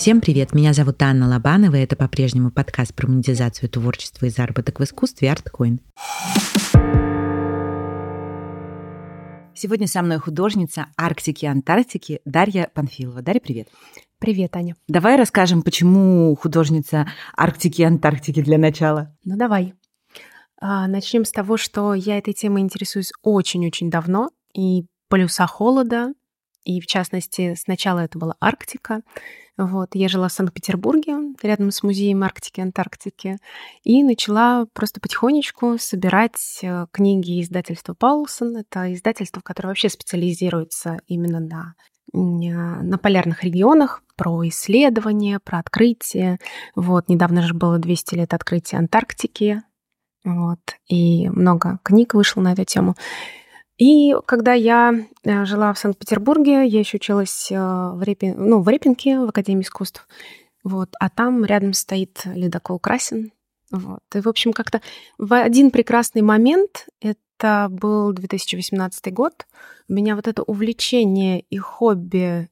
[0.00, 4.80] Всем привет, меня зовут Анна Лобанова, и это по-прежнему подкаст про монетизацию творчества и заработок
[4.80, 5.78] в искусстве ArtCoin.
[9.54, 13.20] Сегодня со мной художница Арктики и Антарктики Дарья Панфилова.
[13.20, 13.68] Дарья, привет.
[14.18, 14.74] Привет, Аня.
[14.88, 19.14] Давай расскажем, почему художница Арктики и Антарктики для начала.
[19.26, 19.74] Ну давай.
[20.62, 26.14] А, начнем с того, что я этой темой интересуюсь очень-очень давно, и полюса холода,
[26.64, 29.02] и в частности сначала это была Арктика,
[29.66, 33.38] вот, я жила в Санкт-Петербурге, рядом с музеем Арктики и Антарктики,
[33.82, 38.56] и начала просто потихонечку собирать э, книги издательства Паулсон.
[38.56, 41.74] Это издательство, которое вообще специализируется именно на
[42.12, 46.40] на полярных регионах, про исследования, про открытие.
[46.74, 49.62] Вот, недавно же было 200 лет открытия Антарктики,
[50.24, 50.58] вот,
[50.88, 52.94] и много книг вышло на эту тему.
[53.80, 54.92] И когда я
[55.24, 59.62] э, жила в Санкт-Петербурге, я еще училась э, в, Репин, ну, в Репинке, в Академии
[59.62, 60.06] искусств.
[60.62, 63.32] Вот, а там рядом стоит ледокол Красин.
[63.70, 64.02] Вот.
[64.14, 64.82] И, в общем, как-то
[65.16, 69.46] в один прекрасный момент, это был 2018 год,
[69.88, 72.50] у меня вот это увлечение и хобби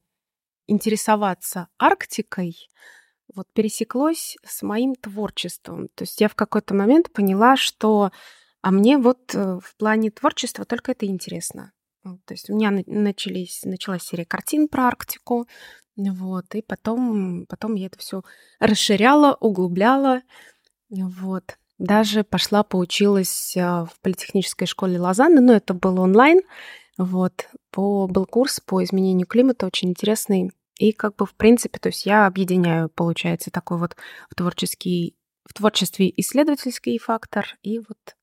[0.65, 2.55] интересоваться Арктикой
[3.35, 5.89] вот пересеклось с моим творчеством.
[5.93, 8.11] То есть я в какой-то момент поняла, что
[8.61, 11.71] а мне вот э, в плане творчества только это интересно.
[12.03, 15.47] То есть у меня начались, началась серия картин про Арктику,
[15.95, 18.23] вот, и потом, потом я это все
[18.59, 20.21] расширяла, углубляла,
[20.89, 21.57] вот.
[21.77, 26.41] Даже пошла, поучилась а, в политехнической школе Лозанны, но это был онлайн,
[26.97, 31.87] вот, по, был курс по изменению климата, очень интересный, и как бы в принципе, то
[31.87, 33.95] есть я объединяю, получается, такой вот
[34.29, 38.15] в творческий в творчестве исследовательский фактор и вот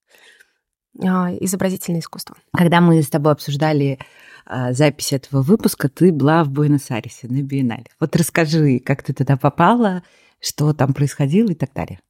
[0.98, 2.36] изобразительное искусство.
[2.52, 3.98] Когда мы с тобой обсуждали
[4.44, 7.86] а, запись этого выпуска, ты была в Буэнос-Айресе на биеннале.
[8.00, 10.02] Вот расскажи, как ты туда попала,
[10.40, 12.00] что там происходило и так далее.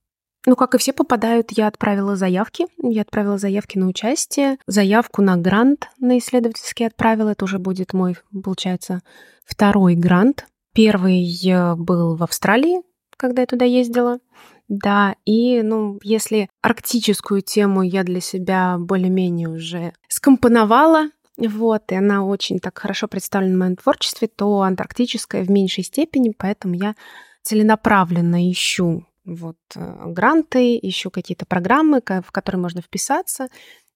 [0.47, 2.67] Ну, как и все попадают, я отправила заявки.
[2.81, 4.59] Я отправила заявки на участие.
[4.67, 7.31] Заявку на грант на исследовательский отправила.
[7.31, 9.01] Это уже будет мой, получается,
[9.45, 10.47] второй грант.
[10.73, 12.83] Первый э, был в Австралии,
[13.17, 14.21] когда я туда ездила.
[14.69, 22.25] Да, и, ну, если арктическую тему я для себя более-менее уже скомпоновала, вот, и она
[22.25, 26.97] очень так хорошо представлена в моем творчестве, то антарктическая в меньшей степени, поэтому я
[27.43, 33.49] целенаправленно ищу вот э, гранты, ищу какие-то программы, в которые можно вписаться,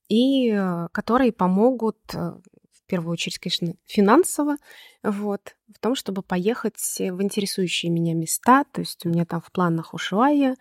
[0.09, 2.33] и э, которые помогут э,
[2.91, 4.57] первую очередь, конечно, финансово,
[5.03, 8.65] вот, в том, чтобы поехать в интересующие меня места.
[8.65, 10.57] То есть у меня там в планах Ушуая,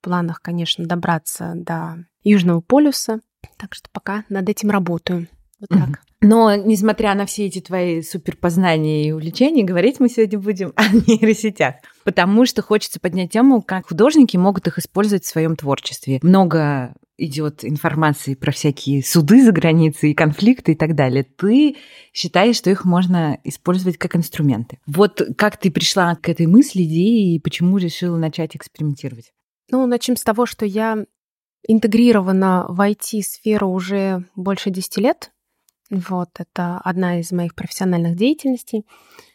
[0.00, 3.20] в планах, конечно, добраться до Южного полюса.
[3.58, 5.28] Так что пока над этим работаю.
[5.62, 6.00] Вот так.
[6.20, 11.76] Но, несмотря на все эти твои суперпознания и увлечения, говорить мы сегодня будем о нейросетях.
[12.02, 16.18] Потому что хочется поднять тему, как художники могут их использовать в своем творчестве.
[16.22, 21.76] Много идет информации про всякие суды за границей и конфликты и так далее, ты
[22.12, 24.80] считаешь, что их можно использовать как инструменты.
[24.86, 29.32] Вот как ты пришла к этой мысли, идее и почему решила начать экспериментировать?
[29.70, 31.04] Ну, начнем с того, что я
[31.68, 35.30] интегрирована в IT-сферу уже больше 10 лет.
[35.92, 38.86] Вот, это одна из моих профессиональных деятельностей,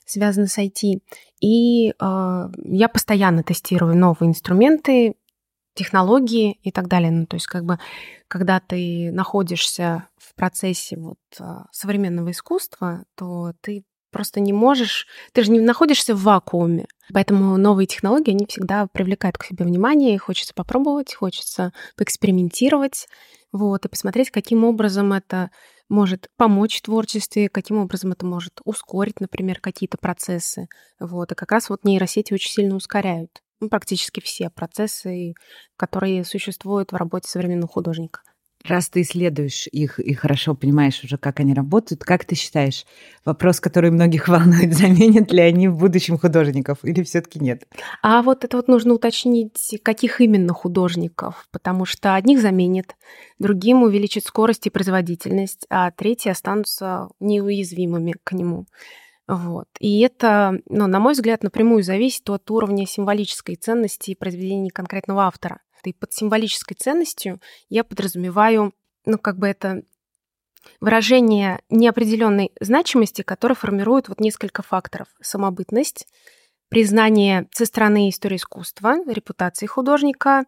[0.06, 1.01] связанных с IT.
[1.40, 5.13] И э, я постоянно тестирую новые инструменты,
[5.75, 7.12] технологии и так далее.
[7.12, 7.78] Ну, то есть как бы
[8.28, 15.44] когда ты находишься в процессе вот а, современного искусства, то ты просто не можешь, ты
[15.44, 16.88] же не находишься в вакууме.
[17.13, 23.07] Поэтому новые технологии, они всегда привлекают к себе внимание, и хочется попробовать, хочется поэкспериментировать,
[23.51, 25.51] вот, и посмотреть, каким образом это
[25.90, 30.68] может помочь в творчестве, каким образом это может ускорить, например, какие-то процессы.
[31.00, 35.34] Вот, и как раз вот нейросети очень сильно ускоряют ну, практически все процессы,
[35.75, 38.22] которые существуют в работе современного художника.
[38.67, 42.86] Раз ты исследуешь их и хорошо понимаешь уже, как они работают, как ты считаешь,
[43.24, 47.65] вопрос, который многих волнует, заменят ли они в будущем художников или все-таки нет?
[48.03, 52.97] А вот это вот нужно уточнить, каких именно художников, потому что одних заменит,
[53.39, 58.65] другим увеличит скорость и производительность, а третьи останутся неуязвимыми к нему.
[59.27, 59.68] Вот.
[59.80, 65.59] И это, ну, на мой взгляд, напрямую зависит от уровня символической ценности произведений конкретного автора.
[65.89, 67.39] И под символической ценностью
[67.69, 68.74] я подразумеваю,
[69.06, 69.84] ну, как бы это
[70.81, 75.07] выражение неопределенной значимости, которое формирует вот несколько факторов.
[75.22, 76.07] Самобытность,
[76.69, 80.45] признание со стороны истории искусства, репутации художника,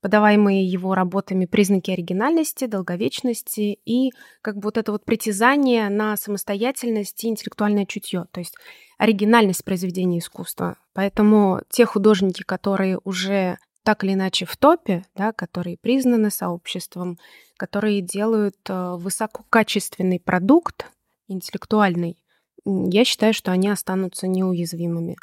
[0.00, 7.24] подаваемые его работами признаки оригинальности, долговечности и как бы вот это вот притязание на самостоятельность
[7.24, 8.26] и интеллектуальное чутье.
[8.30, 8.54] То есть
[8.96, 10.76] оригинальность произведения искусства.
[10.92, 17.18] Поэтому те художники, которые уже так или иначе в топе, да, которые признаны сообществом,
[17.56, 20.86] которые делают э, высококачественный продукт,
[21.28, 22.18] интеллектуальный,
[22.64, 25.16] я считаю, что они останутся неуязвимыми.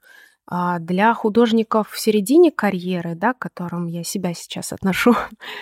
[0.47, 5.15] А для художников в середине карьеры, да, к которым я себя сейчас отношу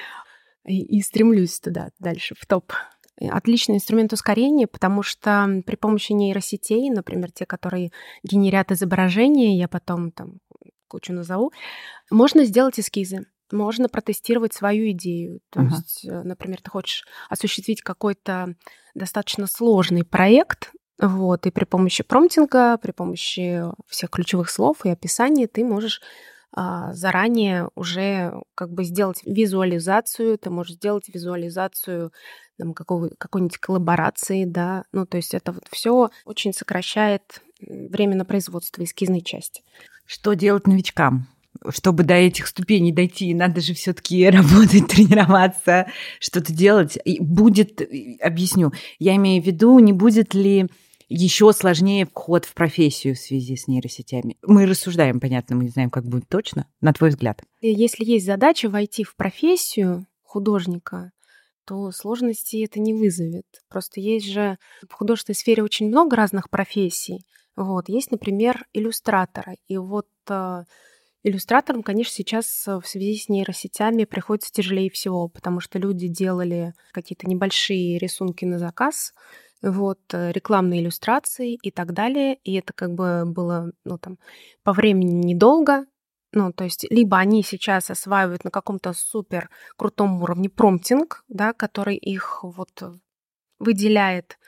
[0.66, 2.74] и, и стремлюсь туда дальше, в топ,
[3.20, 7.92] отличный инструмент ускорения, потому что при помощи нейросетей, например, те, которые
[8.24, 10.40] генерят изображения, я потом там
[10.94, 11.52] кучу назову,
[12.10, 15.40] можно сделать эскизы можно протестировать свою идею.
[15.52, 15.70] То uh-huh.
[15.70, 18.56] есть, э, например, ты хочешь осуществить какой-то
[18.96, 25.48] достаточно сложный проект, вот, и при помощи промптинга, при помощи всех ключевых слов и описаний
[25.48, 26.02] ты можешь
[26.56, 32.14] а, заранее уже как бы сделать визуализацию, ты можешь сделать визуализацию
[32.60, 38.24] там, какого, какой-нибудь коллаборации, да, ну, то есть это вот все очень сокращает время на
[38.24, 39.64] производство эскизной части.
[40.06, 41.28] Что делать новичкам?
[41.70, 45.88] чтобы до этих ступеней дойти, надо же все-таки работать, тренироваться,
[46.20, 46.98] что-то делать.
[47.06, 47.82] И будет,
[48.22, 50.68] объясню, я имею в виду, не будет ли
[51.10, 54.38] еще сложнее вход в профессию в связи с нейросетями?
[54.42, 57.42] Мы рассуждаем, понятно, мы не знаем, как будет точно, на твой взгляд.
[57.62, 61.12] Если есть задача войти в профессию художника,
[61.66, 63.46] то сложности это не вызовет.
[63.70, 64.58] Просто есть же
[64.88, 67.26] в художественной сфере очень много разных профессий.
[67.56, 67.90] Вот.
[67.90, 69.58] Есть, например, иллюстраторы.
[69.68, 70.64] И вот э,
[71.24, 77.28] иллюстраторам, конечно, сейчас в связи с нейросетями приходится тяжелее всего, потому что люди делали какие-то
[77.28, 79.14] небольшие рисунки на заказ,
[79.62, 82.36] вот, э, рекламные иллюстрации и так далее.
[82.44, 84.18] И это как бы было, ну, там,
[84.64, 85.86] по времени недолго.
[86.32, 91.96] Ну, то есть, либо они сейчас осваивают на каком-то супер крутом уровне промптинг, да, который
[91.96, 92.84] их вот
[93.60, 94.40] выделяет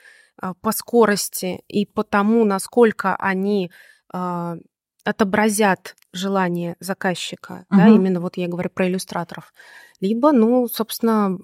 [0.62, 3.72] по скорости и по тому, насколько они
[4.14, 4.56] а,
[5.04, 7.80] отобразят желание заказчика, угу.
[7.80, 9.54] да, именно вот я говорю про иллюстраторов.
[10.02, 11.38] Либо, ну, собственно,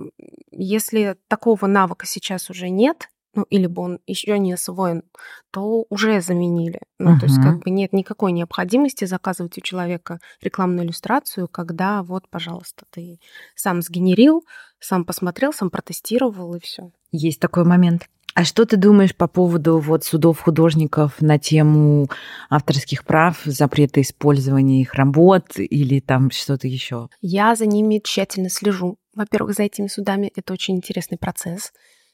[0.51, 5.03] если такого навыка сейчас уже нет, ну, или бы он еще не освоен,
[5.51, 6.81] то уже заменили.
[6.99, 7.19] Ну, uh-huh.
[7.19, 12.85] то есть как бы нет никакой необходимости заказывать у человека рекламную иллюстрацию, когда вот, пожалуйста,
[12.89, 13.19] ты
[13.55, 14.43] сам сгенерил,
[14.79, 16.91] сам посмотрел, сам протестировал и все.
[17.11, 18.09] Есть такой момент.
[18.33, 22.07] А что ты думаешь по поводу вот судов художников на тему
[22.49, 27.09] авторских прав, запрета использования их работ или там что-то еще?
[27.21, 28.97] Я за ними тщательно слежу.
[29.13, 31.73] Во-первых, за этими судами это очень интересный процесс.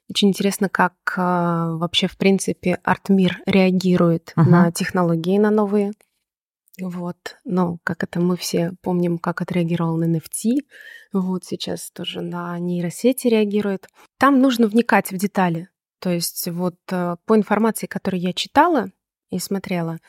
[0.10, 4.50] Очень интересно, как э, вообще, в принципе, арт-мир реагирует uh-huh.
[4.50, 5.92] на технологии, на новые.
[6.80, 10.60] Вот, ну, как это мы все помним, как отреагировал на NFT,
[11.12, 13.88] вот сейчас тоже на нейросети реагирует.
[14.20, 15.70] Там нужно вникать в детали.
[16.00, 18.92] То есть вот э, по информации, которую я читала
[19.30, 20.00] и смотрела,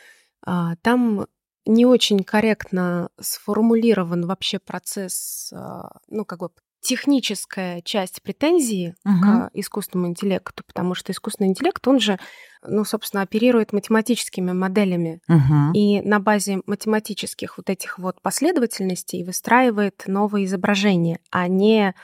[0.44, 1.26] а, там
[1.66, 6.50] не очень корректно сформулирован вообще процесс, а, ну, как бы
[6.80, 9.20] техническая часть претензии угу.
[9.20, 12.18] к искусственному интеллекту, потому что искусственный интеллект, он же,
[12.62, 15.72] ну, собственно, оперирует математическими моделями угу.
[15.74, 21.94] и на базе математических вот этих вот последовательностей выстраивает новые изображения, а не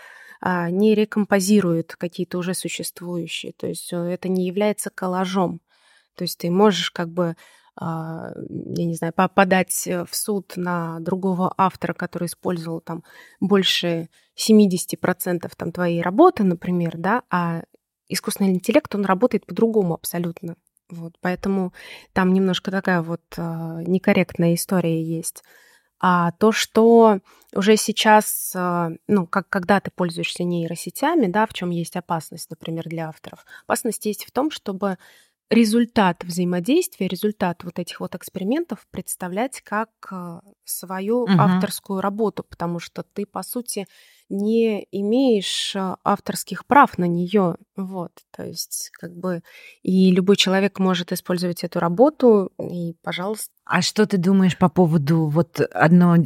[0.70, 3.52] не рекомпозирует какие-то уже существующие.
[3.52, 5.60] То есть э, это не является коллажом.
[6.14, 7.34] То есть ты можешь как бы
[7.76, 8.30] а,
[8.76, 13.02] я не знаю, подать э, в суд на другого автора, который использовал там
[13.40, 17.62] больше 70% там твоей работы, например, да, а
[18.08, 20.56] искусственный интеллект, он работает по-другому абсолютно.
[20.88, 21.72] Вот, поэтому
[22.12, 25.42] там немножко такая вот э, некорректная история есть.
[26.00, 27.20] А то, что
[27.54, 32.84] уже сейчас, э, ну, как, когда ты пользуешься нейросетями, да, в чем есть опасность, например,
[32.88, 33.44] для авторов.
[33.66, 34.98] Опасность есть в том, чтобы
[35.50, 41.32] результат взаимодействия, результат вот этих вот экспериментов представлять как э, свою угу.
[41.32, 43.86] авторскую работу, потому что ты, по сути,
[44.28, 47.56] не имеешь э, авторских прав на нее.
[47.76, 49.42] Вот, то есть, как бы,
[49.82, 53.52] и любой человек может использовать эту работу, и, пожалуйста.
[53.64, 56.16] А что ты думаешь по поводу вот одно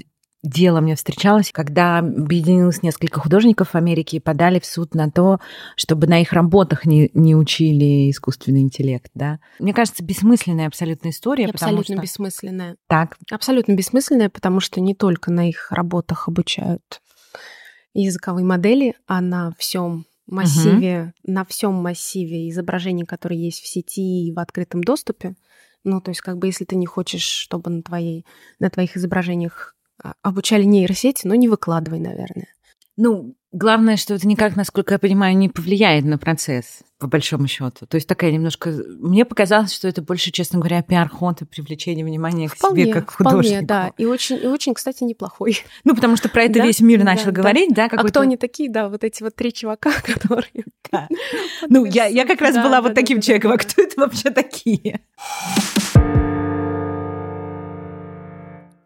[0.43, 5.41] дело мне встречалось, когда объединилось несколько художников в Америке и подали в суд на то,
[5.77, 9.41] чтобы на их работах не, не учили искусственный интеллект, да.
[9.59, 11.47] Мне кажется, бессмысленная абсолютная история.
[11.47, 12.03] Абсолютно что...
[12.03, 12.77] бессмысленная.
[12.87, 13.17] Так.
[13.31, 17.01] Абсолютно бессмысленная, потому что не только на их работах обучают
[17.95, 21.33] языковые модели, а на всем массиве, угу.
[21.33, 25.35] на всем массиве изображений, которые есть в сети и в открытом доступе.
[25.85, 28.27] Ну, то есть, как бы, если ты не хочешь, чтобы на, твоей,
[28.59, 29.75] на твоих изображениях
[30.23, 32.49] обучали нейросети, но не выкладывай, наверное.
[32.97, 37.87] Ну, главное, что это никак, насколько я понимаю, не повлияет на процесс, по большому счету.
[37.87, 38.71] То есть такая немножко...
[38.71, 43.11] Мне показалось, что это больше, честно говоря, пиар-ход и привлечение внимания вполне, к себе как
[43.11, 43.47] художнику.
[43.47, 43.93] Вполне, да.
[43.99, 45.59] И очень, и очень, кстати, неплохой.
[45.85, 46.65] Ну, потому что про это да?
[46.65, 47.89] весь мир начал да, говорить, да?
[47.89, 50.51] да а кто они такие, да, вот эти вот три чувака, которые...
[50.91, 51.07] Да.
[51.69, 55.01] Ну, я, я как раз была вот таким человеком, а кто это вообще такие?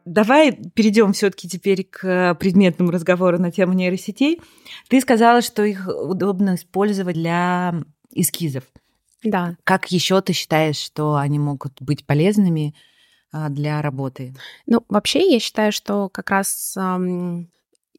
[0.04, 4.40] Давай перейдем все-таки теперь к предметному разговору на тему нейросетей.
[4.88, 7.74] Ты сказала, что их удобно использовать для
[8.12, 8.64] эскизов.
[9.22, 9.56] Да.
[9.64, 12.74] Как еще ты считаешь, что они могут быть полезными
[13.30, 14.34] а, для работы?
[14.66, 16.76] Ну, вообще, я считаю, что как раз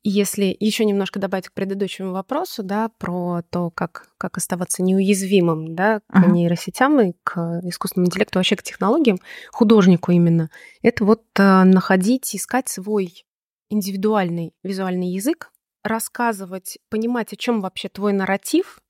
[0.03, 6.01] если еще немножко добавить к предыдущему вопросу, да, про то, как, как оставаться неуязвимым, да,
[6.01, 6.31] к uh-huh.
[6.31, 9.17] нейросетям и к искусственному интеллекту, вообще к технологиям,
[9.51, 10.49] художнику именно,
[10.81, 13.25] это вот э, находить, искать свой
[13.69, 15.51] индивидуальный визуальный язык,
[15.83, 18.81] рассказывать, понимать, о чем вообще твой нарратив,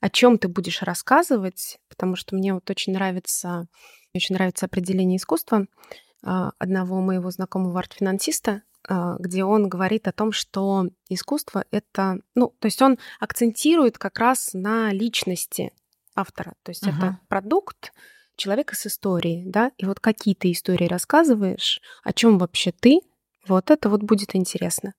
[0.00, 3.68] о чем ты будешь рассказывать, потому что мне вот очень нравится,
[4.14, 5.66] очень нравится определение искусства
[6.24, 12.66] а, одного моего знакомого арт-финансиста, где он говорит о том, что искусство это, ну, то
[12.66, 15.72] есть он акцентирует как раз на личности
[16.14, 16.96] автора, то есть uh-huh.
[16.96, 17.92] это продукт
[18.36, 23.00] человека с историей, да, и вот какие ты истории рассказываешь, о чем вообще ты,
[23.46, 24.94] вот это вот будет интересно.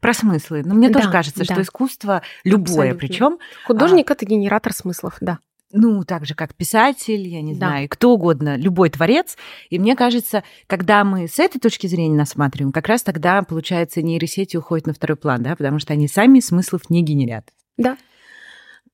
[0.00, 0.62] Про смыслы.
[0.64, 1.54] Но мне да, тоже кажется, да.
[1.54, 4.14] что искусство любое, причем художник а...
[4.14, 5.38] это генератор смыслов, да
[5.70, 7.58] ну, так же, как писатель, я не да.
[7.58, 9.36] знаю, кто угодно, любой творец.
[9.68, 14.56] И мне кажется, когда мы с этой точки зрения рассматриваем, как раз тогда, получается, нейросети
[14.56, 17.52] уходят на второй план, да, потому что они сами смыслов не генерят.
[17.76, 17.98] Да.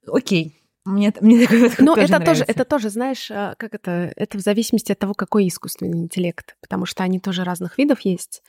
[0.07, 0.61] Окей.
[0.85, 2.33] Мне, мне такой вот Ну, тоже это нравится.
[2.33, 6.57] тоже, это тоже, знаешь, а, как это, это в зависимости от того, какой искусственный интеллект,
[6.61, 8.43] потому что они тоже разных видов есть.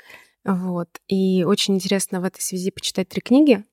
[0.43, 0.89] Вот.
[1.07, 3.63] И очень интересно в этой связи почитать три книги.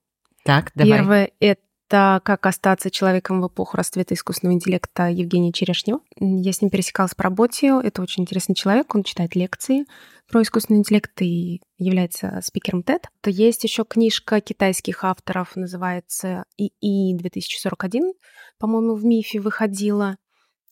[0.45, 0.99] Так, давай.
[0.99, 1.61] Первое— это
[1.93, 6.01] это «Как остаться человеком в эпоху расцвета искусственного интеллекта» Евгения Черешнева.
[6.19, 7.79] Я с ним пересекалась по работе.
[7.83, 8.95] Это очень интересный человек.
[8.95, 9.85] Он читает лекции
[10.31, 13.03] про искусственный интеллект и является спикером TED.
[13.21, 18.15] То есть еще книжка китайских авторов, называется ИИ 2041,
[18.59, 20.17] по-моему, в МИФе выходила.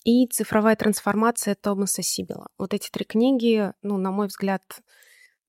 [0.04, 2.46] И «Цифровая трансформация» Томаса Сибила.
[2.56, 4.62] Вот эти три книги, ну, на мой взгляд,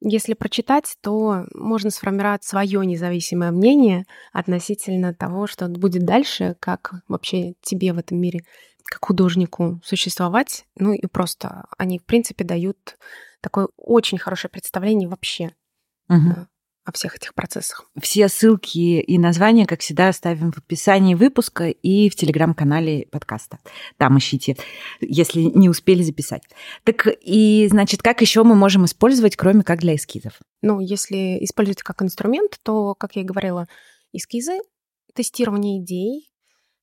[0.02, 7.54] если прочитать, то можно сформировать свое независимое мнение относительно того, что будет дальше, как вообще
[7.62, 8.42] тебе в этом мире,
[8.86, 10.66] как художнику существовать.
[10.76, 12.98] Ну и просто они, в принципе, дают
[13.42, 15.52] такое очень хорошее представление вообще.
[16.10, 16.48] Угу
[16.84, 17.86] о всех этих процессах.
[18.00, 23.60] Все ссылки и названия, как всегда, оставим в описании выпуска и в телеграм-канале подкаста.
[23.98, 24.58] Там ищите,
[25.00, 26.44] если не успели записать.
[26.84, 30.40] Так и, значит, как еще мы можем использовать, кроме как для эскизов?
[30.62, 33.68] Ну, если использовать как инструмент, то, как я и говорила,
[34.12, 34.58] эскизы,
[35.14, 36.32] тестирование идей,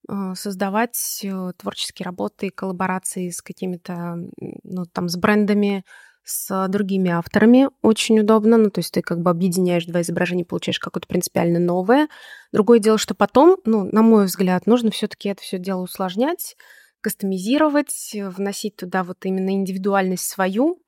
[0.09, 4.17] э, создавать э, творческие работы, коллаборации с какими-то,
[4.63, 5.85] ну, там, с брендами,
[6.29, 8.59] с другими авторами очень удобно.
[8.59, 12.09] Ну, то есть ты как бы объединяешь два изображения, получаешь какое-то принципиально новое.
[12.53, 16.57] Другое дело, что потом, ну, на мой взгляд, нужно все-таки это все дело усложнять,
[17.01, 20.83] кастомизировать, вносить туда вот именно индивидуальность свою.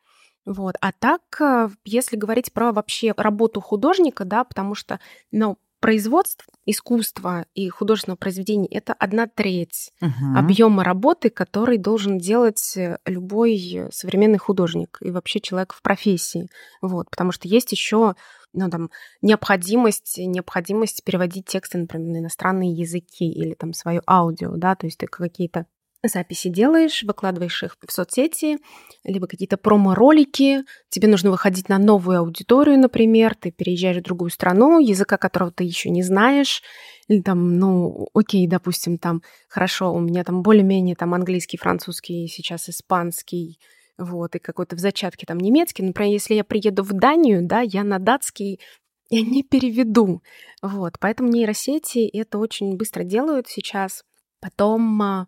[0.45, 0.77] Вот.
[0.81, 5.01] А так, э, если говорить про вообще работу художника, да, потому что,
[5.33, 10.39] ну, производство искусства и художественного произведения это одна треть uh-huh.
[10.39, 16.49] объема работы, который должен делать э, любой современный художник и вообще человек в профессии.
[16.83, 18.15] Вот, потому что есть еще
[18.53, 18.91] ну, там,
[19.23, 24.99] необходимость, необходимость переводить тексты, например, на иностранные языки или там свое аудио, да, то есть
[24.99, 25.67] ты какие-то
[26.03, 28.59] записи делаешь, выкладываешь их в соцсети,
[29.05, 34.79] либо какие-то промо-ролики, тебе нужно выходить на новую аудиторию, например, ты переезжаешь в другую страну,
[34.79, 36.63] языка которого ты еще не знаешь,
[37.09, 42.69] или там, ну, окей, допустим, там, хорошо, у меня там более-менее там английский, французский, сейчас
[42.69, 43.59] испанский,
[44.01, 45.83] вот, и какой-то в зачатке там немецкий.
[45.83, 48.61] Например, если я приеду в Данию, да, я на датский
[49.11, 50.23] я не переведу.
[50.63, 54.05] Вот, поэтому нейросети это очень быстро делают сейчас.
[54.41, 55.27] Потом а,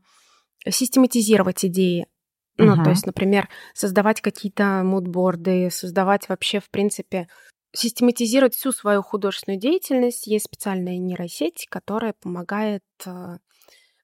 [0.69, 2.07] систематизировать идеи.
[2.59, 2.85] Ну, uh-huh.
[2.85, 7.29] то есть, например, создавать какие-то мудборды, создавать вообще, в принципе,
[7.75, 10.27] систематизировать всю свою художественную деятельность.
[10.27, 13.39] Есть специальная нейросеть, которая помогает э,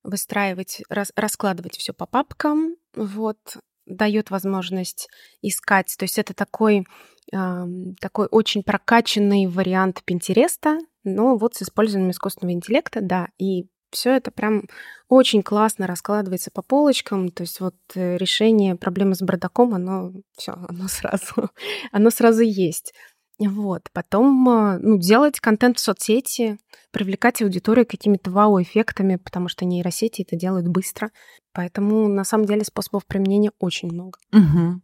[0.03, 3.39] выстраивать, рас, раскладывать все по папкам, вот,
[3.87, 5.09] дает возможность
[5.43, 5.95] искать.
[5.99, 6.87] То есть это такой,
[7.33, 7.65] э,
[8.01, 14.31] такой очень прокачанный вариант Пинтереста, но вот с использованием искусственного интеллекта, да, и все это
[14.31, 14.65] прям
[15.09, 17.31] очень классно раскладывается по полочкам.
[17.31, 21.51] То есть вот э, решение проблемы с бардаком, оно все, оно сразу,
[21.93, 22.93] оно сразу есть.
[23.39, 23.83] Вот.
[23.93, 26.59] Потом э, ну, делать контент в соцсети,
[26.91, 31.11] привлекать аудиторию какими-то вау-эффектами, потому что нейросети это делают быстро.
[31.53, 34.19] Поэтому на самом деле способов применения очень много.
[34.33, 34.81] Угу.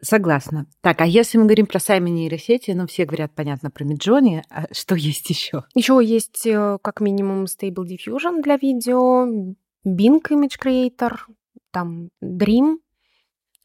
[0.00, 0.66] Согласна.
[0.80, 4.66] Так, а если мы говорим про сами нейросети, ну, все говорят, понятно, про Midjourney, а
[4.72, 5.64] что есть еще?
[5.74, 9.26] Еще есть э, как минимум Stable Diffusion для видео,
[9.86, 11.12] Bing Image Creator,
[11.70, 12.76] там Dream,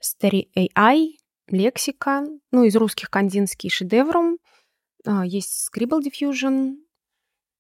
[0.02, 1.16] Stereo AI,
[1.48, 4.38] Лексика, ну, из русских кандинский шедеврум,
[5.06, 6.76] а, есть Scribble Diffusion,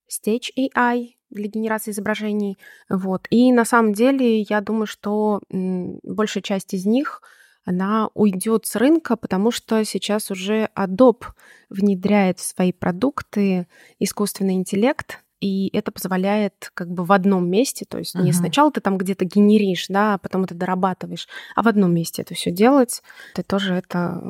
[0.09, 2.57] Stage AI для генерации изображений.
[2.89, 3.27] Вот.
[3.29, 7.21] И на самом деле я думаю, что большая часть из них
[7.65, 11.25] она уйдет с рынка, потому что сейчас уже Adobe
[11.69, 13.67] внедряет в свои продукты
[13.99, 18.23] искусственный интеллект, и это позволяет как бы в одном месте, то есть uh-huh.
[18.23, 22.23] не сначала ты там где-то генеришь, да, а потом это дорабатываешь, а в одном месте
[22.23, 23.01] это все делать,
[23.33, 24.21] это тоже это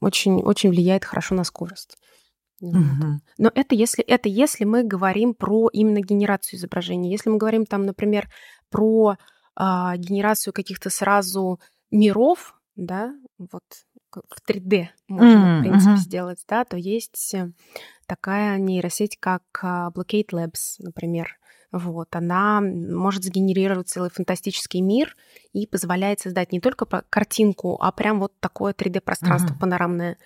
[0.00, 1.98] очень очень влияет хорошо на скорость.
[2.60, 3.20] Вот.
[3.36, 7.84] Но это если это если мы говорим про именно генерацию изображений, если мы говорим там,
[7.84, 8.30] например,
[8.70, 9.16] про
[9.54, 11.60] а, генерацию каких-то сразу
[11.90, 13.62] миров, да, вот
[14.12, 15.96] в 3D можно, mm, в принципе, uh-huh.
[15.96, 17.50] сделать, да, то есть э,
[18.06, 21.36] такая нейросеть, как а, Blockade Labs, например.
[21.72, 25.16] Вот, она может сгенерировать целый фантастический мир
[25.52, 29.60] и позволяет создать не только картинку, а прям вот такое 3D-пространство uh-huh.
[29.60, 30.16] панорамное.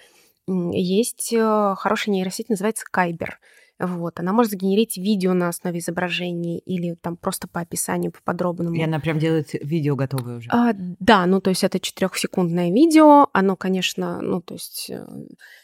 [0.47, 3.39] Есть э, хорошая нейросеть, называется Кайбер.
[3.79, 4.19] Вот.
[4.19, 8.75] Она может сгенерить видео на основе изображений или там просто по описанию, по подробному.
[8.75, 10.51] И она прям делает видео готовое уже.
[10.51, 13.29] А, да, ну то есть это четырехсекундное видео.
[13.33, 15.07] Оно, конечно, ну то есть э,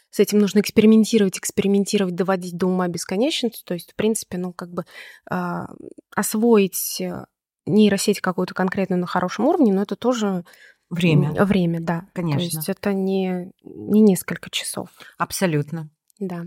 [0.09, 3.63] с этим нужно экспериментировать, экспериментировать, доводить до ума бесконечности.
[3.65, 4.85] То есть, в принципе, ну как бы
[5.29, 5.67] а,
[6.15, 7.25] освоить э,
[7.65, 10.45] нейросеть какую-то конкретную на хорошем уровне, но это тоже
[10.89, 11.33] Время.
[11.43, 12.07] Время, да.
[12.13, 12.39] Конечно.
[12.39, 14.89] То есть это не, не несколько часов.
[15.17, 15.89] Абсолютно.
[16.19, 16.45] Да.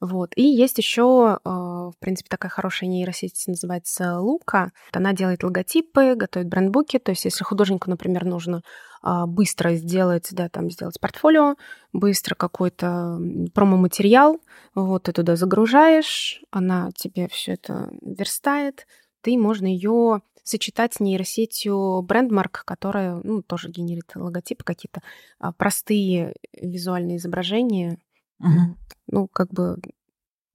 [0.00, 0.32] Вот.
[0.36, 4.72] И есть еще, а, в принципе, такая хорошая нейросеть, называется Лука.
[4.92, 6.98] Она делает логотипы, готовит брендбуки.
[6.98, 8.62] То есть, если художнику, например, нужно
[9.02, 11.56] а, быстро сделать, да, там, сделать портфолио,
[11.92, 13.18] быстро какой-то
[13.54, 14.40] промо-материал,
[14.74, 18.86] вот ты туда загружаешь, она тебе все это верстает,
[19.22, 25.02] ты можно ее сочетать с нейросетью Brandmark, которая ну, тоже генерит логотипы, какие-то
[25.38, 27.98] а, простые визуальные изображения,
[28.40, 28.76] Угу.
[29.08, 29.76] Ну, как бы,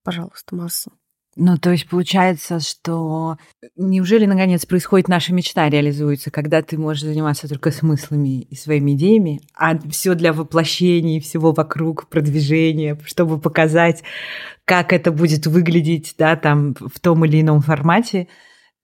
[0.03, 0.91] пожалуйста, масса.
[1.37, 3.37] Ну, то есть получается, что
[3.77, 9.41] неужели наконец происходит наша мечта реализуется, когда ты можешь заниматься только смыслами и своими идеями,
[9.55, 14.03] а все для воплощения всего вокруг продвижения, чтобы показать,
[14.65, 18.27] как это будет выглядеть, да, там в том или ином формате.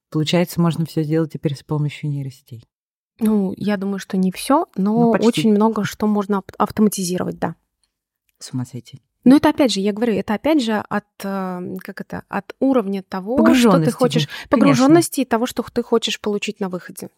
[0.10, 2.64] Получается, можно все сделать теперь с помощью нейросетей.
[3.20, 7.56] Ну, я думаю, что не все, но ну, очень много что можно автоматизировать, да.
[8.40, 9.02] С ума сойти.
[9.24, 13.04] Но это опять же, я говорю, это опять же от э, как это от уровня
[13.04, 17.10] того, что ты хочешь, погруженности и того, что ты хочешь получить на выходе.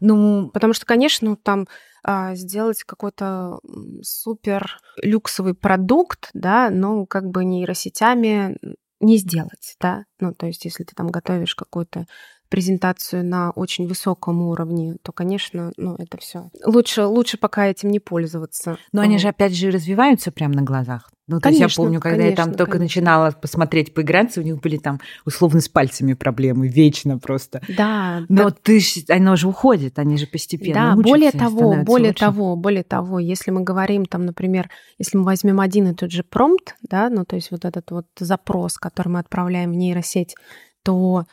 [0.00, 1.66] Ну, потому что, конечно, там
[2.04, 3.58] а, сделать какой-то
[4.02, 8.56] супер люксовый продукт, да, ну, как бы нейросетями
[9.00, 10.04] не сделать, да.
[10.20, 12.06] Ну, то есть, если ты там готовишь какую-то
[12.48, 16.50] презентацию на очень высоком уровне, то, конечно, ну, это все.
[16.64, 18.78] Лучше, лучше пока этим не пользоваться.
[18.92, 21.10] Но они же, опять же, развиваются прямо на глазах.
[21.26, 22.84] Ну, то конечно, есть я помню, когда конечно, я там только конечно.
[22.84, 27.62] начинала посмотреть, поиграться, у них были там условно с пальцами проблемы, вечно просто.
[27.76, 28.24] Да.
[28.28, 28.56] Но да.
[28.62, 32.20] ты оно же уходит, они же постепенно Да, учатся, более того, более лучше.
[32.20, 36.24] того, более того, если мы говорим там, например, если мы возьмем один и тот же
[36.24, 40.34] промпт, да, ну, то есть вот этот вот запрос, который мы отправляем в нейросеть,
[40.82, 41.24] то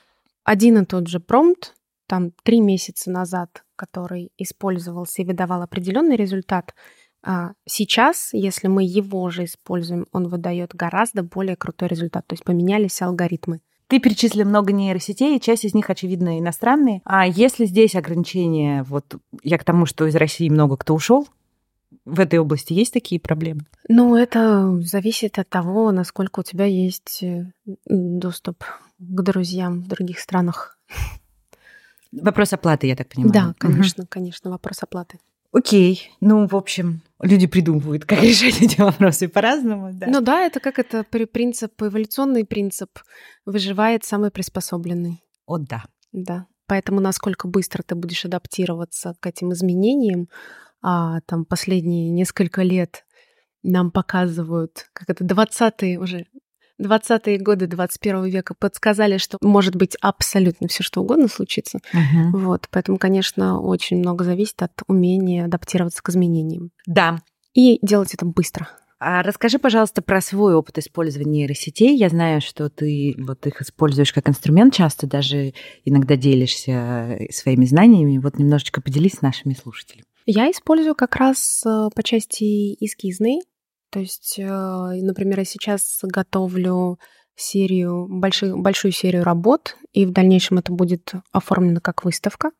[0.43, 1.75] один и тот же промпт,
[2.07, 6.73] там три месяца назад, который использовался и выдавал определенный результат,
[7.23, 12.25] а сейчас, если мы его же используем, он выдает гораздо более крутой результат.
[12.25, 13.59] То есть поменялись алгоритмы.
[13.87, 17.01] Ты перечислил много нейросетей, часть из них, очевидно, иностранные.
[17.03, 21.27] А если здесь ограничения, вот я к тому, что из России много кто ушел,
[22.05, 23.65] в этой области есть такие проблемы?
[23.89, 27.51] Ну, это зависит от того, насколько у тебя есть э,
[27.85, 28.63] доступ
[29.01, 30.77] к друзьям в других странах.
[32.11, 33.33] Вопрос оплаты, я так понимаю.
[33.33, 34.09] Да, конечно, угу.
[34.09, 35.19] конечно, вопрос оплаты.
[35.53, 40.07] Окей, ну, в общем, люди придумывают, как решать эти вопросы по-разному, да.
[40.07, 42.99] Ну да, это как это принцип, эволюционный принцип.
[43.45, 45.23] Выживает самый приспособленный.
[45.45, 45.83] О, да.
[46.11, 46.47] Да.
[46.67, 50.29] Поэтому насколько быстро ты будешь адаптироваться к этим изменениям,
[50.81, 53.05] а там последние несколько лет
[53.63, 56.27] нам показывают, как это 20-е уже
[56.81, 61.79] 20-е годы 21 века подсказали, что может быть абсолютно все что угодно случится.
[61.93, 62.39] Угу.
[62.39, 66.71] Вот, поэтому, конечно, очень много зависит от умения адаптироваться к изменениям.
[66.85, 67.19] Да.
[67.53, 68.69] И делать это быстро.
[69.03, 71.95] А расскажи, пожалуйста, про свой опыт использования нейросетей.
[71.95, 78.19] Я знаю, что ты вот их используешь как инструмент часто, даже иногда делишься своими знаниями.
[78.19, 80.05] Вот немножечко поделись с нашими слушателями.
[80.27, 83.39] Я использую как раз э, по части эскизной.
[83.91, 86.97] То есть, э, например, я сейчас готовлю
[87.35, 92.51] серию, большую, большую серию работ, и в дальнейшем это будет оформлено как выставка.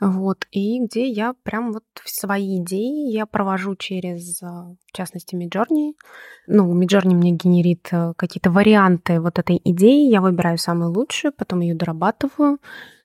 [0.00, 5.92] Вот, и где я прям вот свои идеи я провожу через, а, в частности, Midjourney.
[6.46, 11.60] Ну, Midjourney мне генерит э, какие-то варианты вот этой идеи, я выбираю самую лучшую, потом
[11.60, 12.58] ее дорабатываю,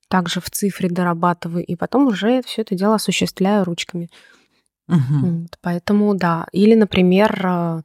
[0.08, 4.10] также в цифре дорабатываю, и потом уже все это дело осуществляю ручками.
[4.88, 5.48] Угу.
[5.62, 6.48] Поэтому да.
[6.52, 7.82] Или, например, а,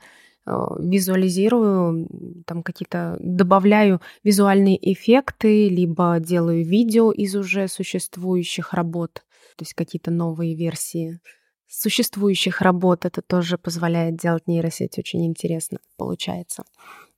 [0.47, 2.09] Э, визуализирую,
[2.47, 9.13] там какие-то добавляю визуальные эффекты, либо делаю видео из уже существующих работ,
[9.57, 11.21] то есть какие-то новые версии
[11.69, 13.05] существующих работ.
[13.05, 16.65] Это тоже позволяет делать нейросеть очень интересно, получается.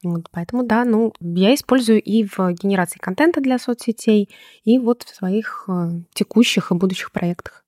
[0.02, 4.28] Вот, поэтому да, ну, я использую и в генерации контента для соцсетей,
[4.64, 7.64] и вот в своих э, текущих и будущих проектах.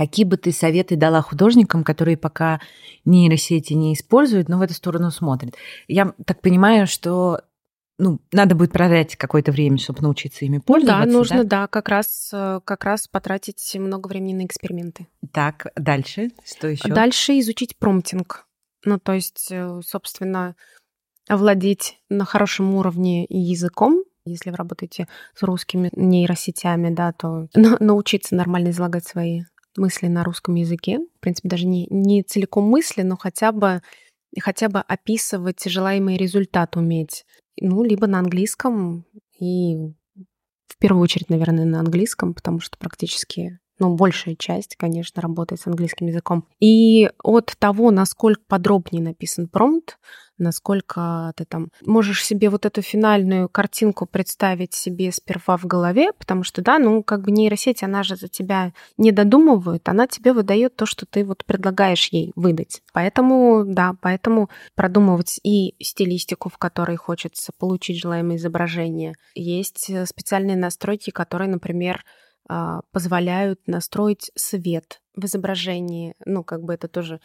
[0.00, 2.58] Какие бы ты советы дала художникам, которые пока
[3.04, 5.56] нейросети не используют, но в эту сторону смотрят?
[5.88, 7.42] Я так понимаю, что
[7.98, 11.04] ну, надо будет продать какое-то время, чтобы научиться ими пользоваться.
[11.04, 15.06] Ну, да, нужно, да, да как, раз, э, как раз потратить много времени на эксперименты.
[15.32, 16.88] Так, дальше, что еще?
[16.88, 18.46] Дальше изучить промптинг.
[18.86, 20.56] Ну, то есть, э, собственно,
[21.28, 27.48] овладеть на хорошем уровне языком, если вы работаете с русскими нейросетями, да, то
[27.80, 29.42] научиться нормально излагать свои
[29.76, 30.98] мысли на русском языке.
[30.98, 33.82] В принципе, даже не, не целиком мысли, но хотя бы,
[34.40, 37.24] хотя бы описывать желаемый результат уметь.
[37.60, 39.04] Ну, либо на английском
[39.38, 39.76] и
[40.66, 45.66] в первую очередь, наверное, на английском, потому что практически ну, большая часть, конечно, работает с
[45.66, 46.46] английским языком.
[46.60, 49.98] И от того, насколько подробнее написан промпт,
[50.40, 56.44] насколько ты там можешь себе вот эту финальную картинку представить себе сперва в голове, потому
[56.44, 60.76] что, да, ну, как бы нейросеть, она же за тебя не додумывает, она тебе выдает
[60.76, 62.80] то, что ты вот предлагаешь ей выдать.
[62.92, 69.14] Поэтому, да, поэтому продумывать и стилистику, в которой хочется получить желаемое изображение.
[69.34, 72.02] Есть специальные настройки, которые, например,
[72.92, 76.14] позволяют настроить свет в изображении.
[76.24, 77.20] Ну, как бы это тоже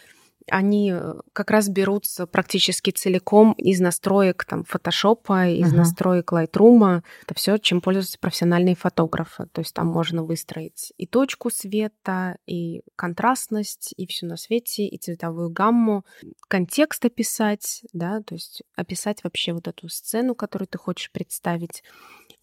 [0.49, 5.77] они э, как раз берутся практически целиком из настроек там фотошопа, из uh-huh.
[5.77, 7.01] настроек Lightroom.
[7.23, 9.47] Это все, чем пользуются профессиональные фотографы.
[9.51, 14.97] То есть там можно выстроить и точку света, и контрастность, и все на свете, и
[14.97, 16.05] цветовую гамму,
[16.47, 21.83] контекст описать, да, то есть описать вообще вот эту сцену, которую ты хочешь представить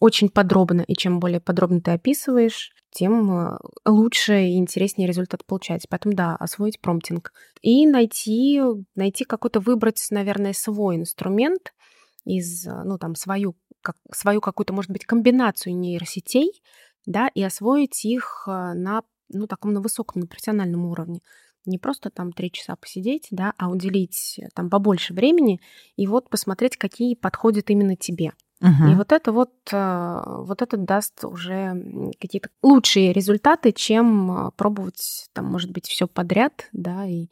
[0.03, 5.87] очень подробно, и чем более подробно ты описываешь, тем э, лучше и интереснее результат получается.
[5.89, 7.33] Поэтому да, освоить промптинг.
[7.61, 8.61] И найти,
[8.97, 11.73] найти какой-то, выбрать, наверное, свой инструмент
[12.25, 16.51] из, э, ну, там, свою, как, свою какую-то, может быть, комбинацию нейросетей,
[17.07, 21.21] да, и освоить их э, на, ну, таком, на высоком, на профессиональном уровне
[21.65, 25.61] не просто там три часа посидеть, да, а уделить там побольше времени
[25.95, 28.33] и вот посмотреть, какие подходят именно тебе.
[28.63, 28.93] Угу.
[28.93, 35.27] И вот это вот, э, вот это даст уже какие-то лучшие результаты, чем э, пробовать
[35.33, 37.27] там, может быть, все подряд, да, и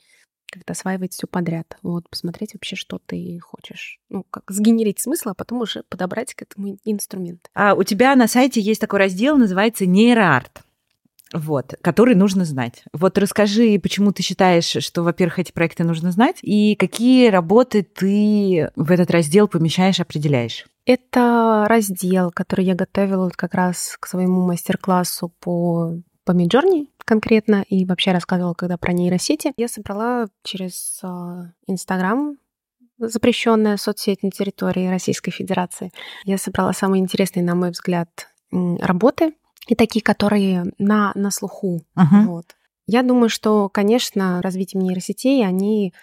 [0.51, 1.79] как-то осваивать все подряд.
[1.83, 4.01] Вот, посмотреть вообще, что ты хочешь.
[4.09, 7.49] Ну, как сгенерить смысл, а потом уже подобрать к этому инструмент.
[7.55, 10.65] А у тебя на сайте есть такой раздел, называется нейроарт
[11.33, 12.83] вот, который нужно знать.
[12.93, 18.71] Вот расскажи, почему ты считаешь, что, во-первых, эти проекты нужно знать, и какие работы ты
[18.75, 20.67] в этот раздел помещаешь, определяешь?
[20.87, 27.85] Это раздел, который я готовила как раз к своему мастер-классу по по Midjourney конкретно и
[27.85, 29.53] вообще рассказывала, когда про нейросети.
[29.57, 32.37] Я собрала через а, Инстаграм
[32.99, 35.91] запрещенная соцсеть на территории Российской Федерации.
[36.25, 39.35] Я собрала самые интересные, на мой взгляд, работы
[39.67, 41.83] и такие, которые на, на слуху.
[41.97, 42.27] Uh-huh.
[42.27, 42.57] Вот.
[42.87, 45.95] Я думаю, что, конечно, развитие нейросетей, они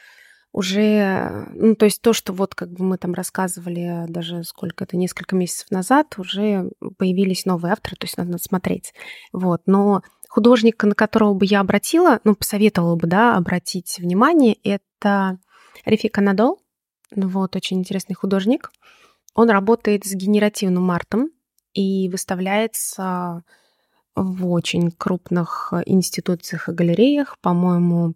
[0.52, 4.98] уже, ну, то есть то, что вот как бы мы там рассказывали даже сколько это,
[4.98, 8.94] несколько месяцев назад, уже появились новые авторы, то есть надо смотреть.
[9.34, 15.38] Вот, но художник, на которого бы я обратила, ну, посоветовала бы, да, обратить внимание, это
[15.86, 16.60] Рефик Анадол,
[17.16, 18.72] вот, очень интересный художник.
[19.36, 21.30] Он работает с генеративным артом,
[21.78, 23.44] и выставляется
[24.16, 27.38] в очень крупных институциях и галереях.
[27.40, 28.16] По-моему,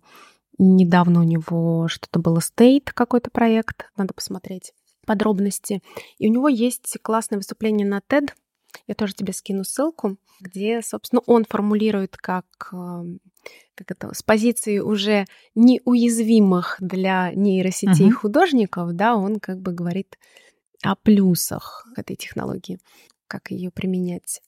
[0.61, 4.73] недавно у него что-то было State, какой-то проект, надо посмотреть
[5.05, 5.81] подробности.
[6.17, 8.29] И у него есть классное выступление на TED,
[8.87, 13.03] я тоже тебе скину ссылку, где, собственно, он формулирует как э,
[13.75, 18.13] как это, с позиции уже неуязвимых для нейросетей uh-huh.
[18.13, 20.17] художников, да, он как бы говорит
[20.83, 22.79] о плюсах этой технологии,
[23.27, 24.41] как ее применять.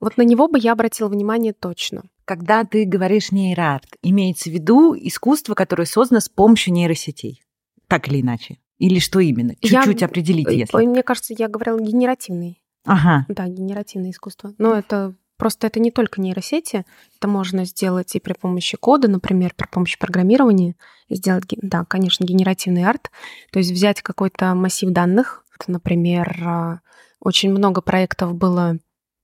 [0.00, 2.04] Вот на него бы я обратила внимание точно.
[2.28, 7.42] Когда ты говоришь нейроарт, имеется в виду искусство, которое создано с помощью нейросетей.
[7.86, 8.58] Так или иначе.
[8.76, 9.54] Или что именно?
[9.54, 10.84] Чуть-чуть я, определите, если.
[10.84, 12.62] Мне кажется, я говорила генеративный.
[12.84, 13.24] Ага.
[13.28, 14.54] Да, генеративное искусство.
[14.58, 16.84] Но это Просто это не только нейросети,
[17.16, 20.74] это можно сделать и при помощи кода, например, при помощи программирования,
[21.08, 23.12] сделать, да, конечно, генеративный арт,
[23.52, 26.80] то есть взять какой-то массив данных, например, а,
[27.20, 28.78] очень много проектов было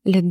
[0.05, 0.25] лет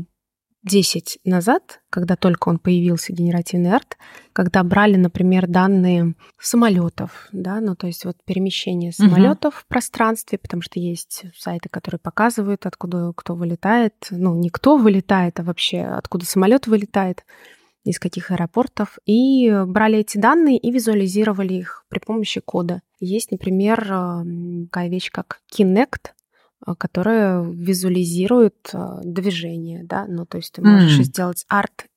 [0.64, 3.98] 10 назад, когда только он появился, генеративный арт,
[4.32, 9.62] когда брали, например, данные самолетов, да, ну то есть вот перемещение самолетов угу.
[9.62, 15.40] в пространстве, потому что есть сайты, которые показывают, откуда кто вылетает, ну не кто вылетает,
[15.40, 17.26] а вообще откуда самолет вылетает,
[17.84, 22.82] из каких аэропортов, и брали эти данные и визуализировали их при помощи кода.
[23.02, 26.12] Есть, например, такая вещь, как Kinect,
[26.78, 31.04] которая визуализирует а, движение, да, ну, то есть ты можешь mm.
[31.04, 31.88] сделать арт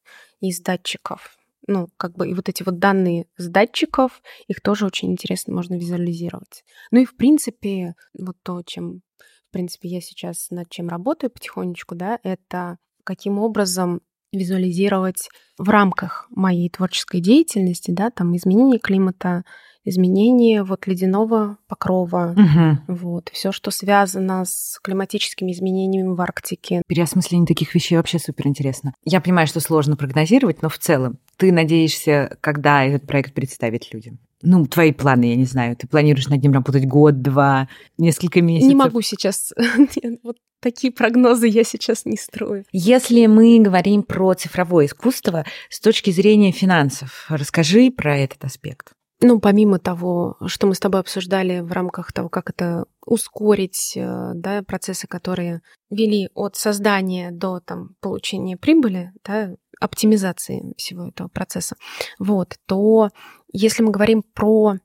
[0.40, 5.10] из датчиков, ну, как бы и вот эти вот данные с датчиков, их тоже очень
[5.10, 6.64] интересно можно визуализировать.
[6.90, 9.02] Ну и, в принципе, вот то, чем,
[9.48, 14.00] в принципе, я сейчас над чем работаю потихонечку, да, это каким образом
[14.32, 19.44] визуализировать в рамках моей творческой деятельности, да, там изменение климата,
[19.86, 22.98] изменение вот ледяного покрова, угу.
[22.98, 26.82] вот все, что связано с климатическими изменениями в Арктике.
[26.86, 28.92] Переосмысление таких вещей вообще супер интересно.
[29.04, 34.18] Я понимаю, что сложно прогнозировать, но в целом ты надеешься, когда этот проект представить людям?
[34.42, 35.76] Ну, твои планы, я не знаю.
[35.76, 38.68] Ты планируешь над ним работать год, два, несколько месяцев?
[38.68, 39.52] Не могу сейчас.
[40.22, 42.64] вот такие прогнозы я сейчас не строю.
[42.72, 48.95] Если мы говорим про цифровое искусство с точки зрения финансов, расскажи про этот аспект.
[49.22, 54.32] Ну, помимо того, что мы с тобой обсуждали в рамках того, как это ускорить, э,
[54.34, 61.76] да, процессы, которые вели от создания до там, получения прибыли, да, оптимизации всего этого процесса,
[62.18, 63.08] вот, то
[63.52, 64.76] если мы говорим про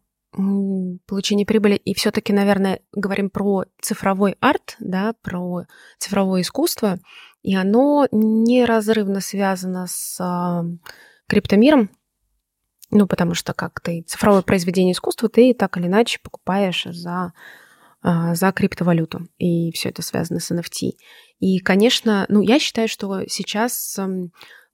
[1.08, 5.66] получение прибыли и все-таки, наверное, говорим про цифровой арт, да, про
[6.00, 7.00] цифровое искусство,
[7.42, 10.64] и оно неразрывно связано с а,
[11.28, 11.90] криптомиром,
[12.92, 17.34] ну, потому что как ты цифровое произведение искусства ты так или иначе покупаешь за,
[18.02, 19.28] а, за криптовалюту.
[19.38, 20.92] И все это связано с NFT.
[21.40, 23.98] И, конечно, ну, я считаю, что сейчас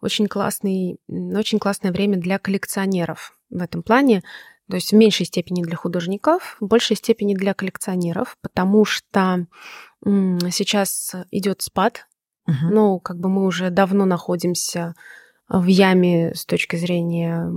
[0.01, 4.23] очень, классный, очень классное время для коллекционеров в этом плане.
[4.69, 9.47] То есть в меньшей степени для художников, в большей степени для коллекционеров, потому что
[10.03, 12.07] сейчас идет спад.
[12.49, 12.69] Uh-huh.
[12.71, 14.95] Ну, как бы мы уже давно находимся
[15.49, 17.49] в яме с точки зрения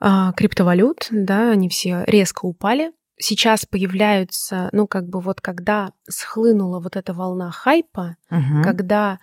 [0.00, 2.92] криптовалют, да, они все резко упали.
[3.20, 8.62] Сейчас появляются, ну, как бы вот когда схлынула вот эта волна хайпа, угу.
[8.62, 9.18] когда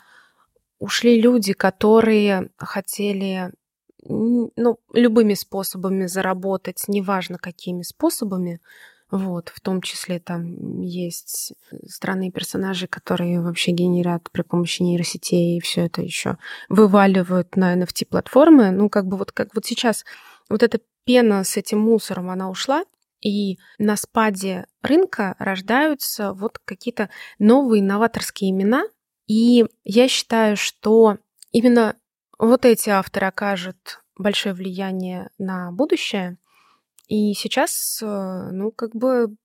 [0.79, 3.51] ушли люди, которые хотели
[4.07, 8.59] ну, любыми способами заработать, неважно какими способами,
[9.11, 11.53] вот, в том числе там есть
[11.87, 16.37] странные персонажи, которые вообще генерят при помощи нейросетей и все это еще
[16.69, 18.71] вываливают на NFT-платформы.
[18.71, 20.05] Ну, как бы вот как вот сейчас
[20.49, 22.83] вот эта пена с этим мусором, она ушла,
[23.21, 28.83] и на спаде рынка рождаются вот какие-то новые новаторские имена.
[29.27, 31.17] И я считаю, что
[31.51, 31.95] именно
[32.37, 36.37] вот эти авторы окажут большое влияние на будущее.
[37.07, 39.35] И сейчас, э, ну, как бы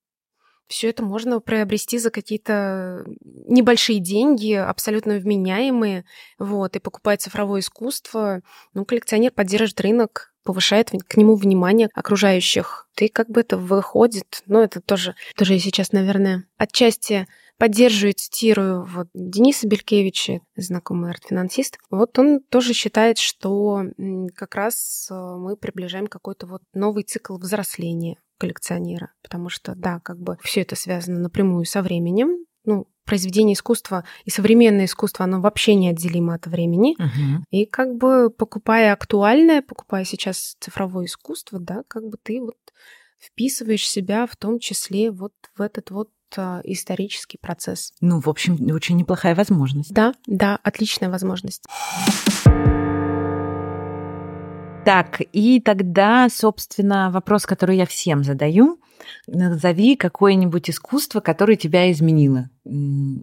[0.67, 6.05] все это можно приобрести за какие-то небольшие деньги, абсолютно вменяемые,
[6.39, 8.41] вот, и покупать цифровое искусство.
[8.73, 12.87] Ну, коллекционер поддержит рынок, повышает к нему внимание окружающих.
[12.95, 18.83] Ты как бы это выходит, ну это тоже, тоже я сейчас, наверное, отчасти поддерживаю цитирую
[18.85, 21.77] вот Дениса Белькевича, знакомый арт-финансист.
[21.91, 23.83] Вот он тоже считает, что
[24.35, 30.19] как раз э, мы приближаем какой-то вот новый цикл взросления коллекционера, потому что, да, как
[30.19, 35.75] бы все это связано напрямую со временем, ну, произведение искусства и современное искусство, оно вообще
[35.75, 36.95] неотделимо от времени.
[36.97, 37.45] Угу.
[37.51, 42.57] И как бы покупая актуальное, покупая сейчас цифровое искусство, да, как бы ты вот
[43.19, 47.93] вписываешь себя в том числе вот в этот вот а, исторический процесс.
[48.01, 49.93] Ну, в общем, очень неплохая возможность.
[49.93, 51.65] Да, да, отличная возможность.
[54.85, 58.79] Так, и тогда, собственно, вопрос, который я всем задаю.
[59.27, 62.49] Назови какое-нибудь искусство, которое тебя изменило.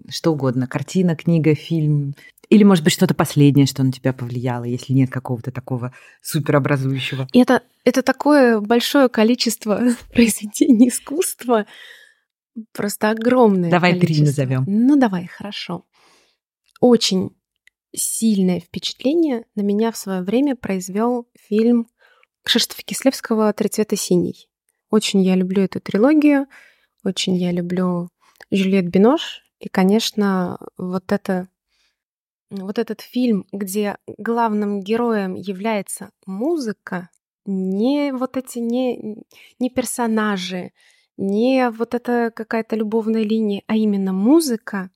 [0.08, 0.68] Что угодно.
[0.68, 2.14] Картина, книга, фильм.
[2.48, 5.92] Или, может быть, что-то последнее, что на тебя повлияло, если нет какого-то такого
[6.22, 7.26] суперобразующего?
[7.34, 9.80] Это, это такое большое количество
[10.12, 11.66] произведений искусства,
[12.72, 14.16] просто огромное Давай количество.
[14.16, 14.64] три назовем.
[14.66, 15.84] Ну, давай, хорошо.
[16.80, 17.30] Очень
[17.94, 21.88] сильное впечатление на меня в свое время произвел фильм
[22.42, 24.48] Кшиштофа Кислевского «Три цвета синий».
[24.90, 26.46] Очень я люблю эту трилогию,
[27.04, 28.08] очень я люблю
[28.50, 29.42] Жюльет Бинош.
[29.58, 31.48] И, конечно, вот это
[32.50, 37.10] вот этот фильм, где главным героем является музыка,
[37.44, 39.24] не вот эти не,
[39.58, 40.72] не персонажи,
[41.16, 44.90] не вот эта какая-то любовная линия, а именно музыка,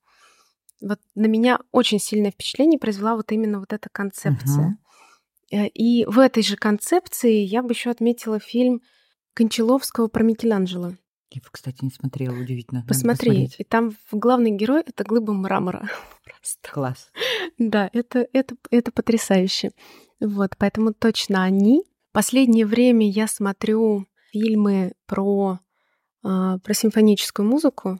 [0.82, 4.78] вот на меня очень сильное впечатление произвела вот именно вот эта концепция.
[5.52, 5.68] Uh-huh.
[5.68, 8.82] И в этой же концепции я бы еще отметила фильм
[9.34, 10.90] Кончаловского про Микеланджело.
[11.30, 12.84] Я его, кстати, не смотрела, удивительно.
[12.86, 15.88] Посмотри, и там главный герой— это глыба мрамора.
[16.24, 16.70] Просто.
[16.70, 17.10] Класс.
[17.56, 19.70] Да, это, это, это потрясающе.
[20.20, 21.84] Вот, поэтому точно они.
[22.12, 25.58] Последнее время я смотрю фильмы про,
[26.22, 27.98] э, про симфоническую музыку.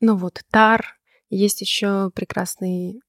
[0.00, 0.96] Ну вот, Тар.
[1.34, 3.00] Есть еще прекрасный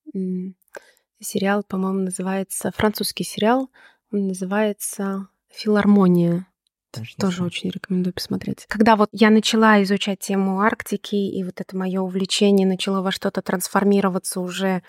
[1.20, 3.70] сериал, по-моему, называется французский сериал.
[4.12, 6.48] Он называется Филармония.
[6.92, 8.66] Тоже, Тоже очень рекомендую посмотреть.
[8.68, 13.42] Когда вот я начала изучать тему Арктики, и вот это мое увлечение начало во что-то
[13.42, 14.82] трансформироваться уже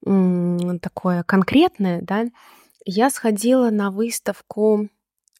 [0.00, 2.26] такое конкретное, да,
[2.86, 4.88] я сходила на выставку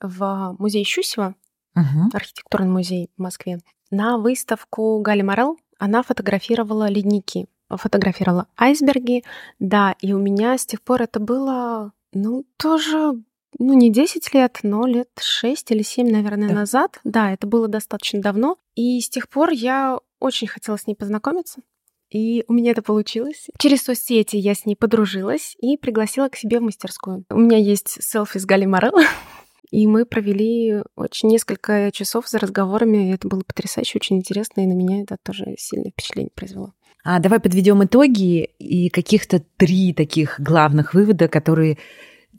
[0.03, 1.35] в музей Щусева,
[1.77, 2.11] uh-huh.
[2.13, 5.57] архитектурный музей в Москве, на выставку Гали Морел.
[5.79, 9.25] Она фотографировала ледники, фотографировала айсберги,
[9.59, 13.23] да, и у меня с тех пор это было, ну, тоже
[13.59, 16.55] ну, не 10 лет, но лет 6 или 7, наверное, да.
[16.55, 17.01] назад.
[17.05, 18.57] Да, это было достаточно давно.
[18.75, 21.63] И с тех пор я очень хотела с ней познакомиться.
[22.11, 23.49] И у меня это получилось.
[23.59, 27.25] Через соцсети я с ней подружилась и пригласила к себе в мастерскую.
[27.31, 28.95] У меня есть селфи с Гали Морел.
[29.71, 33.09] И мы провели очень несколько часов за разговорами.
[33.09, 36.73] И это было потрясающе, очень интересно, и на меня это тоже сильное впечатление произвело.
[37.05, 41.79] А давай подведем итоги и каких-то три таких главных вывода, которые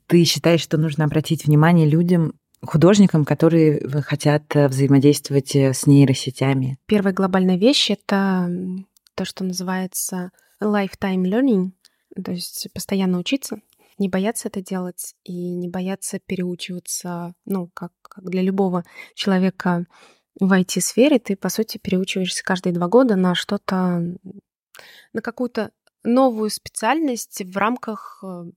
[0.07, 6.77] ты считаешь, что нужно обратить внимание людям, художникам, которые хотят э, взаимодействовать э, с нейросетями?
[6.87, 8.49] Первая глобальная вещь— это
[9.15, 11.71] то, что называется lifetime learning,
[12.21, 13.59] то есть постоянно учиться,
[13.99, 18.83] не бояться это делать и не бояться переучиваться, ну, как, как для любого
[19.13, 19.85] человека
[20.39, 24.01] в IT-сфере, ты, по сути, переучиваешься каждые два года на что-то,
[25.13, 25.71] на какую-то
[26.03, 28.51] новую специальность в рамках э,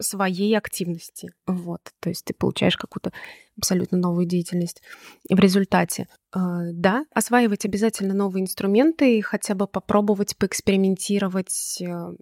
[0.00, 1.30] своей активности.
[1.46, 1.80] Вот.
[2.00, 3.12] То есть ты получаешь какую-то
[3.56, 4.82] абсолютно новую деятельность.
[5.28, 6.38] И в результате, э,
[6.72, 12.12] да, осваивать обязательно новые инструменты и хотя бы попробовать поэкспериментировать, э,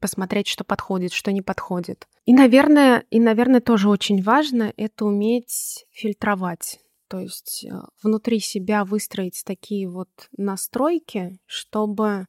[0.00, 2.06] посмотреть, что подходит, что не подходит.
[2.24, 6.78] И, наверное, и, наверное, тоже очень важно это уметь фильтровать.
[7.08, 12.26] То есть э, внутри себя выстроить такие вот настройки, чтобы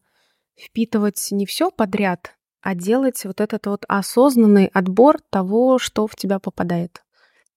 [0.56, 6.40] впитывать не все подряд, а делать вот этот вот осознанный отбор того, что в тебя
[6.40, 7.04] попадает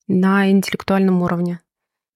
[0.06, 1.60] на интеллектуальном уровне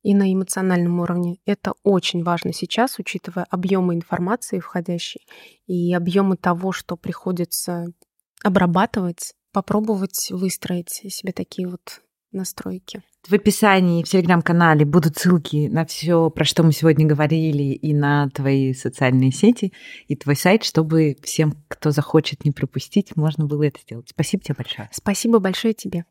[0.03, 1.39] и на эмоциональном уровне.
[1.47, 5.27] Это очень важно сейчас, учитывая объемы информации входящей
[5.67, 7.87] и объемы того, что приходится
[8.45, 12.03] обрабатывать, попробовать выстроить себе такие вот
[12.33, 13.03] настройки.
[13.29, 18.29] В описании в телеграм-канале будут ссылки на все, про что мы сегодня говорили, и на
[18.31, 19.73] твои социальные сети,
[20.09, 24.09] и твой сайт, чтобы всем, кто захочет не пропустить, можно было это сделать.
[24.09, 24.89] Спасибо тебе большое.
[24.93, 26.05] Спасибо большое тебе.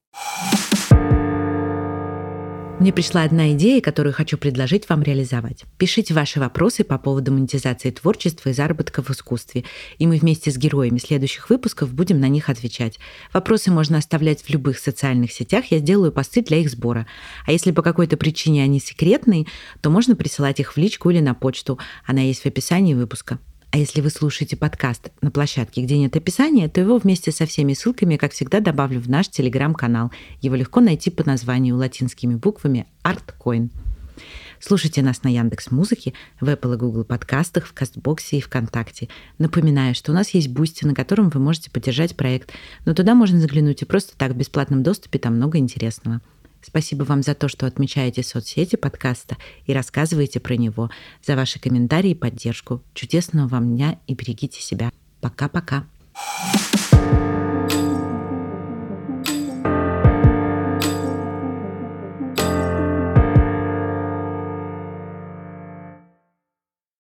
[2.81, 5.65] Мне пришла одна идея, которую хочу предложить вам реализовать.
[5.77, 9.65] Пишите ваши вопросы по поводу монетизации творчества и заработка в искусстве,
[9.99, 12.97] и мы вместе с героями следующих выпусков будем на них отвечать.
[13.33, 17.05] Вопросы можно оставлять в любых социальных сетях, я сделаю посты для их сбора.
[17.45, 19.45] А если по какой-то причине они секретные,
[19.81, 21.77] то можно присылать их в личку или на почту.
[22.07, 23.37] Она есть в описании выпуска.
[23.73, 27.71] А если вы слушаете подкаст на площадке, где нет описания, то его вместе со всеми
[27.73, 30.11] ссылками, как всегда, добавлю в наш телеграм-канал.
[30.41, 33.69] Его легко найти по названию латинскими буквами ArtCoin.
[34.59, 39.07] Слушайте нас на Яндекс Музыке, в Apple и Google подкастах, в Кастбоксе и ВКонтакте.
[39.37, 42.51] Напоминаю, что у нас есть Boosty, на котором вы можете поддержать проект,
[42.83, 46.19] но туда можно заглянуть и просто так в бесплатном доступе, там много интересного.
[46.61, 50.89] Спасибо вам за то, что отмечаете соцсети подкаста и рассказываете про него,
[51.25, 52.81] за ваши комментарии и поддержку.
[52.93, 54.91] Чудесного вам дня и берегите себя.
[55.21, 55.85] Пока-пока.
[56.13, 56.90] thank you